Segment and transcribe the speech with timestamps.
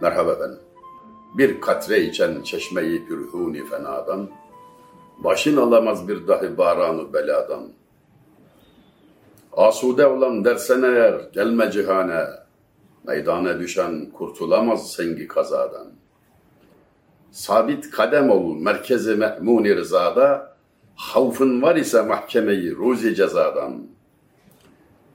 [0.00, 0.58] Merhaba efendim.
[1.34, 4.30] Bir katre içen çeşmeyi pürhuni fenadan,
[5.18, 7.68] başın alamaz bir dahi baranı beladan.
[9.52, 12.24] Asude olan dersen eğer gelme cihane,
[13.06, 15.86] meydana düşen kurtulamaz sengi kazadan.
[17.30, 20.57] Sabit kadem ol merkezi me'muni rızada,
[20.98, 23.86] havfın var ise mahkemeyi ruzi cezadan.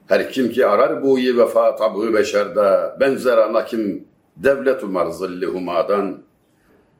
[0.07, 6.17] Her kim ki arar buyi vefa tabu beşerde, benzer ana kim devlet umar zilli humadan,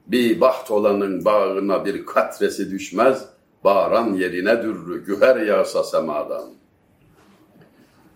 [0.08, 3.25] bir baht olanın bağına bir katresi düşmez,
[3.63, 6.50] bağıran yerine dürrü güher yağsa semadan.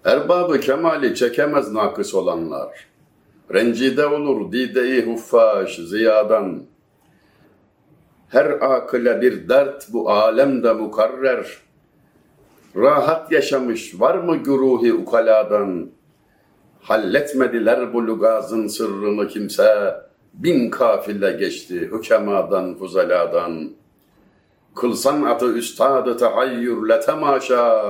[0.06, 2.88] Erbabı kemali çekemez nakıs olanlar,
[3.54, 6.64] rencide olur dide-i huffaş ziyadan.
[8.30, 11.58] Her akıle bir dert bu alemde mukarrer,
[12.76, 15.90] rahat yaşamış var mı güruhi ukaladan?
[16.82, 19.96] Halletmediler bu lugazın sırrını kimse,
[20.34, 23.72] bin kafile geçti hükemadan fuzaladan.
[24.76, 27.84] Kılsan atı üstadı tahayyürle temaşa,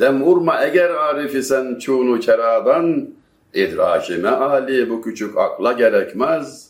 [0.00, 3.08] dem urma eğer arif isen çunu keradan,
[3.54, 6.67] idraki meali bu küçük akla gerekmez,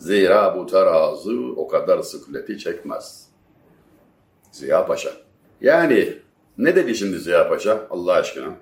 [0.00, 3.26] zira bu terazi o kadar sıkleti çekmez.
[4.52, 5.10] Ziya Paşa.
[5.60, 6.18] Yani
[6.58, 8.54] ne dedi şimdi Ziya Paşa Allah aşkına?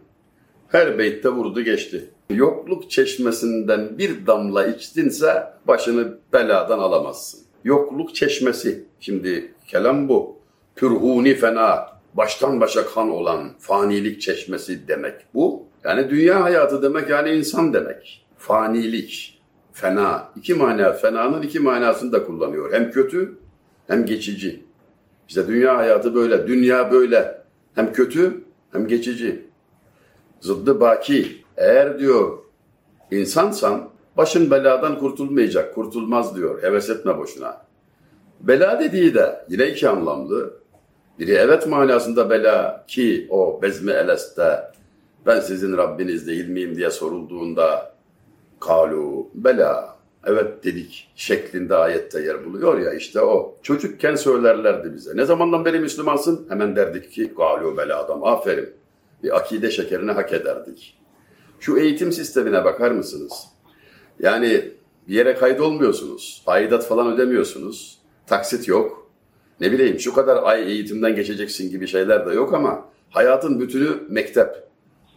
[0.69, 2.11] Her beytte vurdu geçti.
[2.31, 7.41] Yokluk çeşmesinden bir damla içtinse başını beladan alamazsın.
[7.65, 8.85] Yokluk çeşmesi.
[9.01, 10.37] Şimdi kelam bu.
[10.77, 11.99] Pürhuni fena.
[12.15, 15.67] Baştan başa kan olan fanilik çeşmesi demek bu.
[15.85, 18.27] Yani dünya hayatı demek yani insan demek.
[18.39, 19.38] Fanilik,
[19.81, 20.29] fena.
[20.37, 22.73] iki mana, fenanın iki manasını da kullanıyor.
[22.73, 23.39] Hem kötü
[23.87, 24.65] hem geçici.
[25.29, 26.47] İşte dünya hayatı böyle.
[26.49, 27.43] Dünya böyle.
[27.75, 29.49] Hem kötü hem geçici.
[30.41, 31.45] Zıddı baki.
[31.57, 32.39] Eğer diyor
[33.11, 36.63] insansan başın beladan kurtulmayacak, kurtulmaz diyor.
[36.63, 37.67] Heves etme boşuna.
[38.41, 40.59] Bela dediği de yine iki anlamlı.
[41.19, 44.63] Biri evet manasında bela ki o bezmi eleste
[45.27, 47.98] ben sizin Rabbiniz değil miyim diye sorulduğunda
[48.61, 53.59] kalu bela evet dedik şeklinde ayette yer buluyor ya işte o.
[53.63, 55.17] Çocukken söylerlerdi bize.
[55.17, 56.47] Ne zamandan beri Müslümansın?
[56.49, 58.71] Hemen derdik ki galu bela adam aferin.
[59.23, 60.99] Bir akide şekerini hak ederdik.
[61.61, 63.33] Şu eğitim sistemine bakar mısınız?
[64.21, 64.71] Yani
[65.09, 66.43] bir yere kaydolmuyorsunuz.
[66.47, 67.99] Aidat falan ödemiyorsunuz.
[68.27, 69.11] Taksit yok.
[69.61, 74.69] Ne bileyim şu kadar ay eğitimden geçeceksin gibi şeyler de yok ama hayatın bütünü mektep.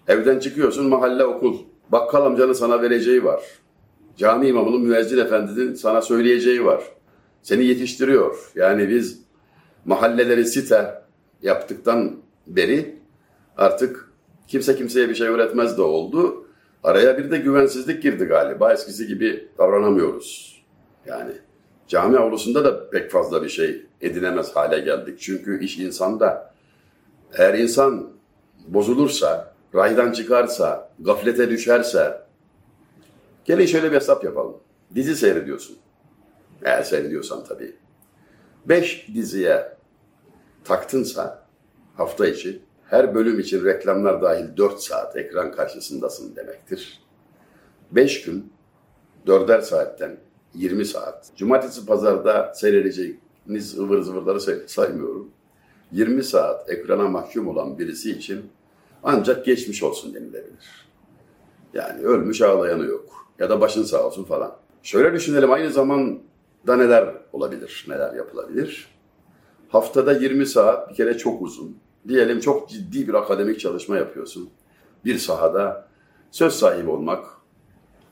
[0.08, 1.58] Evden çıkıyorsun mahalle okul.
[1.92, 3.42] Bakkal amcanın sana vereceği var.
[4.18, 6.84] Cami imamının müezzin efendinin sana söyleyeceği var.
[7.42, 8.52] Seni yetiştiriyor.
[8.56, 9.22] Yani biz
[9.86, 11.02] mahalleleri site
[11.42, 12.16] yaptıktan
[12.48, 12.96] beri
[13.58, 14.12] artık
[14.48, 16.48] kimse kimseye bir şey öğretmez de oldu.
[16.84, 18.74] Araya bir de güvensizlik girdi galiba.
[18.74, 20.62] Eskisi gibi davranamıyoruz.
[21.06, 21.32] Yani
[21.88, 25.20] cami avlusunda da pek fazla bir şey edinemez hale geldik.
[25.20, 26.54] Çünkü iş insanda.
[27.38, 28.10] Eğer insan
[28.68, 32.22] bozulursa, raydan çıkarsa, gaflete düşerse,
[33.46, 34.58] gelin şöyle bir hesap yapalım.
[34.96, 35.78] Dizi seyrediyorsun.
[36.64, 37.76] Eğer seyrediyorsan tabii.
[38.66, 39.78] Beş diziye
[40.64, 41.48] taktınsa
[41.96, 47.02] hafta içi her bölüm için reklamlar dahil 4 saat ekran karşısındasın demektir.
[47.92, 48.54] 5 gün
[49.28, 50.18] 4'er saatten
[50.54, 51.32] 20 saat.
[51.36, 55.32] Cumartesi pazarda seyredeceğiniz ıvır zıvırları saymıyorum.
[55.92, 58.52] 20 saat ekrana mahkum olan birisi için
[59.04, 60.88] ancak geçmiş olsun denilebilir.
[61.74, 63.28] Yani ölmüş ağlayanı yok.
[63.40, 64.56] Ya da başın sağ olsun falan.
[64.84, 68.88] Şöyle düşünelim aynı zamanda neler olabilir, neler yapılabilir.
[69.70, 71.78] Haftada 20 saat bir kere çok uzun.
[72.08, 74.50] Diyelim çok ciddi bir akademik çalışma yapıyorsun.
[75.06, 75.88] Bir sahada
[76.32, 77.26] söz sahibi olmak,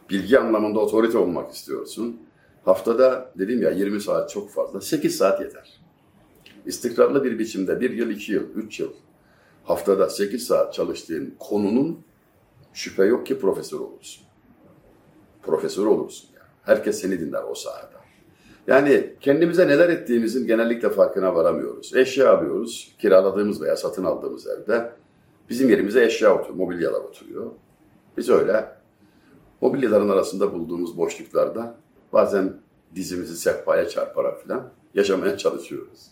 [0.10, 2.22] bilgi anlamında otorite olmak istiyorsun.
[2.66, 5.80] Haftada dedim ya 20 saat çok fazla, 8 saat yeter.
[6.66, 8.94] İstikrarlı bir biçimde bir yıl, iki yıl, üç yıl
[9.70, 12.04] haftada 8 saat çalıştığın konunun
[12.74, 14.24] şüphe yok ki profesör olursun.
[15.44, 16.50] Profesör olursun yani.
[16.64, 18.00] Herkes seni dinler o sahada.
[18.68, 21.96] Yani kendimize neler ettiğimizin genellikle farkına varamıyoruz.
[21.96, 24.92] Eşya alıyoruz, kiraladığımız veya satın aldığımız evde.
[25.50, 27.52] Bizim yerimize eşya oturuyor, mobilyalar oturuyor.
[28.18, 28.66] Biz öyle
[29.62, 31.76] mobilyaların arasında bulduğumuz boşluklarda
[32.14, 32.54] bazen
[32.96, 36.08] dizimizi sehpaya çarparak falan yaşamaya çalışıyoruz.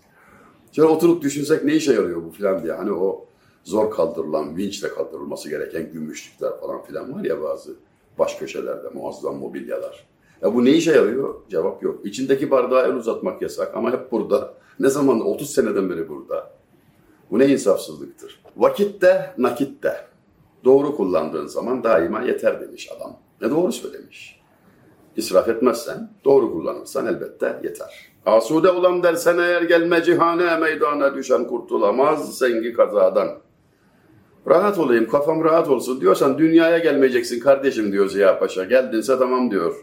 [0.71, 2.74] Şöyle oturup düşünsek ne işe yarıyor bu falan diye.
[2.74, 3.27] Hani o
[3.68, 7.75] zor kaldırılan, vinçle kaldırılması gereken gümüşlükler falan filan var ya bazı
[8.19, 10.08] baş köşelerde muazzam mobilyalar.
[10.42, 11.36] Ya bu ne işe yarıyor?
[11.50, 12.06] Cevap yok.
[12.06, 14.54] İçindeki bardağı el uzatmak yasak ama hep burada.
[14.80, 15.22] Ne zaman?
[15.22, 16.52] 30 seneden beri burada.
[17.31, 18.44] Bu ne insafsızlıktır.
[18.58, 19.96] Vakitte, nakitte.
[20.66, 23.18] Doğru kullandığın zaman daima yeter demiş adam.
[23.42, 24.42] Ne doğru söylemiş.
[25.16, 28.12] İsraf etmezsen, doğru kullanırsan elbette yeter.
[28.25, 33.47] Asude olan dersen eğer gelme cihane meydana düşen kurtulamaz sengi kazadan.
[34.50, 38.64] Rahat olayım, kafam rahat olsun diyorsan dünyaya gelmeyeceksin kardeşim diyor Ziya Paşa.
[38.64, 39.76] Geldinse tamam diyor.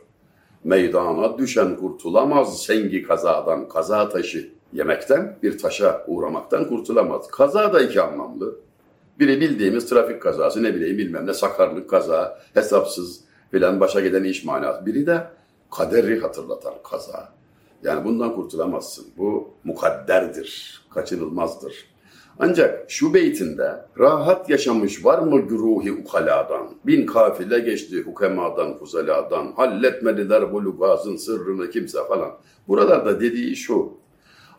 [0.64, 4.50] Meydana düşen kurtulamaz sengi kazadan, kaza taşı.
[4.72, 7.26] Yemekten bir taşa uğramaktan kurtulamaz.
[7.30, 8.56] Kaza da iki anlamlı.
[9.18, 13.20] Biri bildiğimiz trafik kazası, ne bileyim bilmem ne sakarlık kaza, hesapsız
[13.50, 14.86] filan başa giden iş manası.
[14.86, 15.26] Biri de
[15.70, 17.28] kaderi hatırlatan kaza.
[17.82, 19.06] Yani bundan kurtulamazsın.
[19.16, 21.93] Bu mukadderdir, kaçınılmazdır.
[22.38, 26.70] Ancak şu beytinde rahat yaşamış var mı güruhi ukaladan?
[26.86, 29.52] Bin kafile geçti hukemadan, fuzaladan.
[29.56, 32.30] Halletmediler bu lugazın sırrını kimse falan.
[32.68, 33.92] Buralarda dediği şu.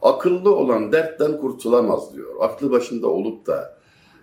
[0.01, 2.36] Akıllı olan dertten kurtulamaz diyor.
[2.39, 3.78] Aklı başında olup da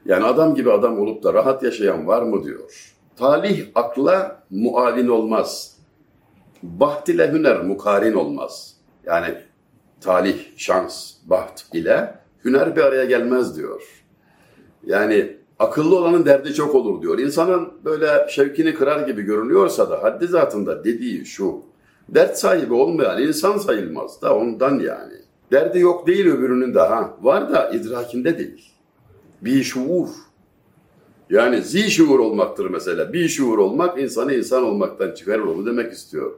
[0.04, 2.94] yani adam gibi adam olup da rahat yaşayan var mı diyor.
[3.16, 5.76] Talih akla muavin olmaz.
[6.62, 8.76] Baht hüner mukarin olmaz.
[9.04, 9.34] Yani
[10.00, 13.82] talih, şans, baht ile hüner bir araya gelmez diyor.
[14.86, 17.18] Yani akıllı olanın derdi çok olur diyor.
[17.18, 21.62] İnsanın böyle şevkini kırar gibi görünüyorsa da haddi zatında dediği şu.
[22.08, 25.14] Dert sahibi olmayan insan sayılmaz da ondan yani.
[25.52, 27.16] Derdi yok değil öbürünün de ha.
[27.22, 28.72] Var da idrakinde değil.
[29.40, 30.08] Bir şuur.
[31.30, 33.12] Yani zi şuur olmaktır mesela.
[33.12, 36.32] Bir şuur olmak insanı insan olmaktan çıkarır onu demek istiyor.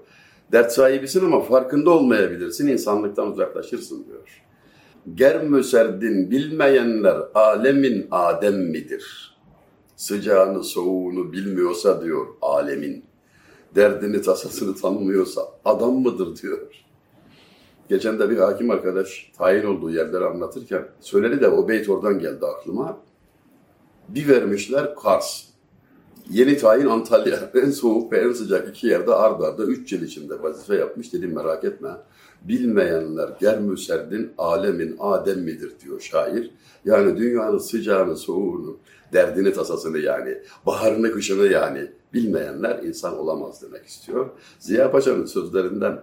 [0.53, 4.44] Dert sahibisin ama farkında olmayabilirsin, insanlıktan uzaklaşırsın diyor.
[5.13, 9.35] Ger müserdin bilmeyenler alemin adem midir?
[9.97, 13.05] Sıcağını soğuğunu bilmiyorsa diyor alemin.
[13.75, 16.59] Derdini tasasını tanımıyorsa adam mıdır diyor.
[17.89, 22.47] Geçen de bir hakim arkadaş tayin olduğu yerleri anlatırken söyledi de o beyt oradan geldi
[22.47, 23.01] aklıma.
[24.09, 25.45] Bir vermişler Kars.
[26.31, 27.51] Yeni tayin Antalya.
[27.55, 31.13] En soğuk ve en sıcak iki yerde arda arda üç yıl içinde vazife yapmış.
[31.13, 31.89] Dedim merak etme.
[32.45, 36.51] Bilmeyenler ger müserdin alemin adem midir diyor şair.
[36.85, 38.77] Yani dünyanın sıcağını, soğuğunu,
[39.13, 44.31] derdini, tasasını yani, baharını, kışını yani bilmeyenler insan olamaz demek istiyor.
[44.59, 46.01] Ziya Paşa'nın sözlerinden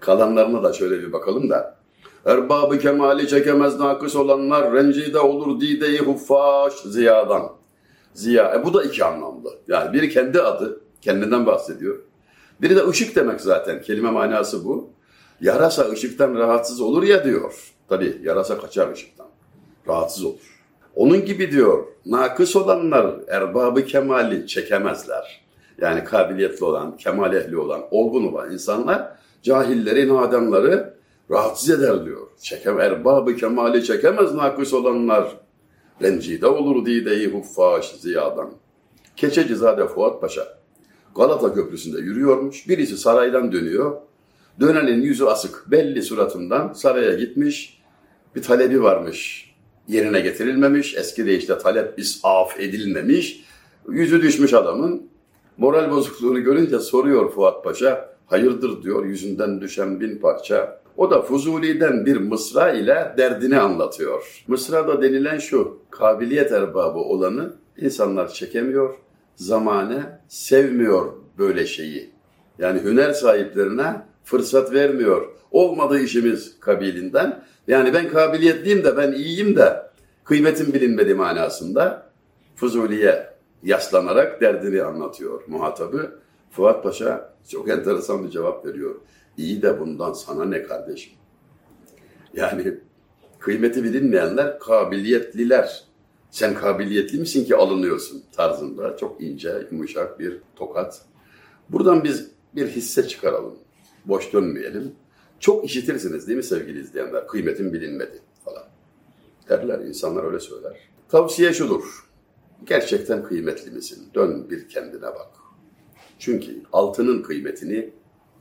[0.00, 1.76] kalanlarına da şöyle bir bakalım da.
[2.24, 7.52] Erbabı kemali çekemez nakıs olanlar rencide olur dideyi huffaş ziyadan.
[8.14, 8.54] Ziya.
[8.54, 9.50] E bu da iki anlamlı.
[9.68, 11.98] Yani biri kendi adı, kendinden bahsediyor.
[12.62, 13.82] Biri de ışık demek zaten.
[13.82, 14.90] Kelime manası bu.
[15.40, 17.72] Yarasa ışıktan rahatsız olur ya diyor.
[17.88, 19.26] Tabi yarasa kaçar ışıktan.
[19.88, 20.62] Rahatsız olur.
[20.94, 25.46] Onun gibi diyor, nakıs olanlar erbabı kemali çekemezler.
[25.80, 29.12] Yani kabiliyetli olan, kemal ehli olan, olgun olan insanlar
[29.42, 30.94] cahillerin adamları
[31.30, 32.26] rahatsız eder diyor.
[32.40, 35.28] Çekem, erbabı kemali çekemez nakıs olanlar.
[36.02, 38.52] Rencide olur dideyi huffaş ziyadan.
[39.16, 40.58] Keçecizade Fuat Paşa
[41.16, 42.68] Galata Köprüsü'nde yürüyormuş.
[42.68, 43.96] Birisi saraydan dönüyor.
[44.60, 45.70] Dönenin yüzü asık.
[45.70, 47.82] Belli suratından saraya gitmiş.
[48.36, 49.50] Bir talebi varmış.
[49.88, 50.94] Yerine getirilmemiş.
[50.96, 53.44] Eski deyişle talep isaf edilmemiş.
[53.88, 55.02] Yüzü düşmüş adamın.
[55.56, 58.16] Moral bozukluğunu görünce soruyor Fuat Paşa.
[58.26, 60.80] Hayırdır diyor yüzünden düşen bin parça.
[60.96, 64.44] O da Fuzuli'den bir mısra ile derdini anlatıyor.
[64.48, 68.94] Mısrada denilen şu, kabiliyet erbabı olanı insanlar çekemiyor,
[69.36, 72.10] zamane sevmiyor böyle şeyi.
[72.58, 75.28] Yani hüner sahiplerine fırsat vermiyor.
[75.50, 77.44] Olmadığı işimiz kabilinden.
[77.68, 79.82] Yani ben kabiliyetliyim de ben iyiyim de
[80.24, 82.10] kıymetim bilinmedi manasında
[82.56, 83.26] Fuzuli'ye
[83.62, 86.20] yaslanarak derdini anlatıyor muhatabı.
[86.50, 88.94] Fuat Paşa çok enteresan bir cevap veriyor.
[89.36, 91.12] İyi de bundan sana ne kardeşim?
[92.34, 92.74] Yani
[93.38, 95.84] kıymeti bilinmeyenler kabiliyetliler.
[96.30, 101.02] Sen kabiliyetli misin ki alınıyorsun tarzında çok ince, yumuşak bir tokat.
[101.68, 103.65] Buradan biz bir hisse çıkaralım.
[104.08, 104.92] Boş dönmeyelim.
[105.40, 107.26] Çok işitirsiniz değil mi sevgili izleyenler?
[107.26, 108.64] Kıymetin bilinmedi falan.
[109.48, 110.88] Derler, insanlar öyle söyler.
[111.08, 112.06] Tavsiye şudur.
[112.64, 114.08] Gerçekten kıymetli misin?
[114.14, 115.30] Dön bir kendine bak.
[116.18, 117.90] Çünkü altının kıymetini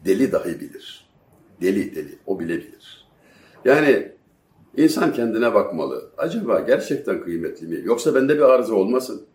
[0.06, 1.10] deli dahi bilir.
[1.62, 3.08] Deli deli, o bile bilir.
[3.66, 4.12] Yani
[4.78, 6.10] insan kendine bakmalı.
[6.18, 7.82] Acaba gerçekten kıymetli mi?
[7.84, 9.26] Yoksa bende bir arıza olmasın.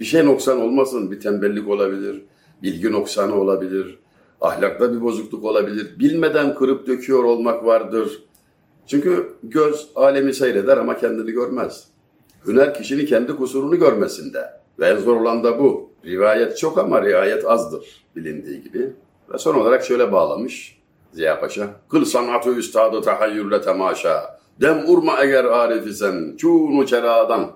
[0.00, 1.10] Bir şey noksan olmasın.
[1.10, 2.22] Bir tembellik olabilir.
[2.62, 3.98] Bilgi noksanı olabilir.
[4.44, 5.98] Ahlakta bir bozukluk olabilir.
[5.98, 8.22] Bilmeden kırıp döküyor olmak vardır.
[8.86, 11.88] Çünkü göz alemi seyreder ama kendini görmez.
[12.46, 14.50] Hüner kişinin kendi kusurunu görmesinde.
[14.78, 15.90] Ve en zor olan da bu.
[16.04, 18.92] Rivayet çok ama riayet azdır bilindiği gibi.
[19.32, 20.78] Ve son olarak şöyle bağlamış
[21.12, 21.68] Ziya Paşa.
[21.90, 24.40] Kıl sanatı üstadı tahayyürle temaşa.
[24.60, 27.50] Dem urma eğer arif isen çunu çeradan.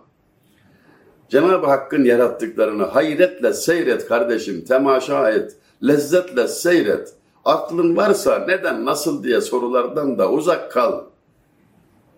[1.28, 7.14] Cenab-ı Hakk'ın yarattıklarını hayretle seyret kardeşim, temaşa et, lezzetle seyret.
[7.44, 11.04] Aklın varsa neden, nasıl diye sorulardan da uzak kal.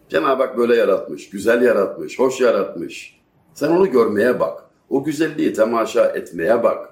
[0.09, 3.21] Cenab-ı Hak böyle yaratmış, güzel yaratmış, hoş yaratmış.
[3.55, 4.65] Sen onu görmeye bak.
[4.91, 6.89] O güzelliği temaşa etmeye bak.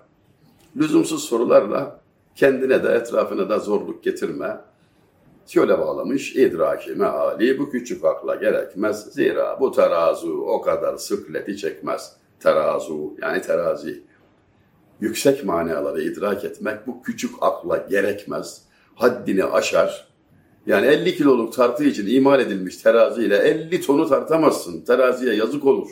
[0.77, 2.01] Lüzumsuz sorularla
[2.35, 4.61] kendine de etrafına da zorluk getirme.
[5.47, 9.13] Şöyle bağlamış, idraki meali bu küçük akla gerekmez.
[9.13, 12.17] Zira bu terazu o kadar sıkleti çekmez.
[12.41, 14.03] Terazu yani terazi.
[15.01, 18.63] Yüksek manaları idrak etmek bu küçük akla gerekmez.
[18.95, 20.09] Haddini aşar.
[20.67, 24.81] Yani 50 kiloluk tartı için imal edilmiş teraziyle 50 tonu tartamazsın.
[24.81, 25.89] Teraziye yazık olur.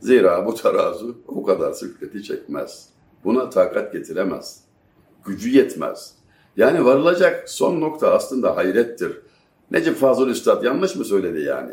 [0.00, 2.88] Zira bu terazu o kadar sıkleti çekmez.
[3.24, 4.60] Buna takat getiremez.
[5.24, 6.14] Gücü yetmez.
[6.56, 9.20] Yani varılacak son nokta aslında hayrettir.
[9.70, 11.72] Necip Fazıl Üstad yanlış mı söyledi yani?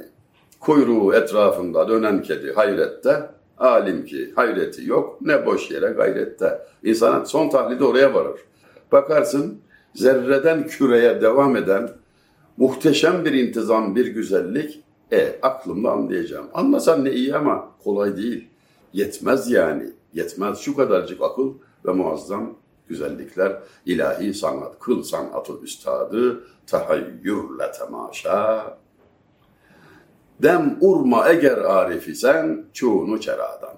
[0.60, 3.30] Kuyruğu etrafında dönen kedi hayrette,
[3.62, 6.62] alim ki hayreti yok, ne boş yere gayrette.
[6.84, 8.40] İnsanın son tahlidi oraya varır.
[8.92, 9.62] Bakarsın
[9.96, 11.90] zerreden küreye devam eden
[12.58, 16.48] muhteşem bir intizam, bir güzellik, e aklımda anlayacağım.
[16.54, 18.48] Anlasan ne iyi ama kolay değil.
[18.94, 19.84] Yetmez yani.
[20.14, 21.54] Yetmez şu kadarcık akıl
[21.86, 22.56] ve muazzam
[22.88, 23.60] güzellikler.
[23.86, 28.78] ilahi sanat, kıl sanatı üstadı, tahayyürle temaşa.
[30.44, 33.74] Dem urma eğer arif isen çuğunu çeradan.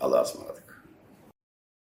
[0.00, 0.55] Allah'a ısmarladık.